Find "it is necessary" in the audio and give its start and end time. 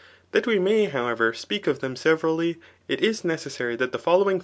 2.87-3.75